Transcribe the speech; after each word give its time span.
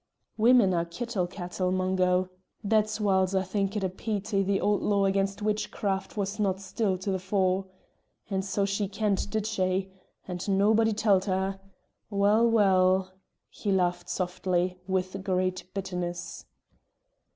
"Women 0.35 0.73
are 0.73 0.83
kittle 0.83 1.27
cattle, 1.27 1.71
Mungo. 1.71 2.29
There's 2.63 2.99
whiles 2.99 3.35
I 3.35 3.43
think 3.43 3.77
it 3.77 3.83
a 3.83 3.89
peety 3.89 4.41
the 4.41 4.59
old 4.59 4.81
law 4.81 5.05
against 5.05 5.43
witchcraft 5.43 6.17
was 6.17 6.39
not 6.39 6.59
still 6.59 6.97
to 6.97 7.11
the 7.11 7.19
fore. 7.19 7.67
And 8.27 8.43
so 8.43 8.65
she 8.65 8.87
kent, 8.87 9.29
did 9.29 9.45
she? 9.45 9.91
and 10.27 10.57
nobody 10.57 10.93
tell't 10.93 11.25
her. 11.25 11.59
Well, 12.09 12.49
well!" 12.49 13.13
He 13.47 13.71
laughed 13.71 14.09
softly, 14.09 14.79
with 14.87 15.23
great 15.23 15.65
bitterness. 15.75 16.45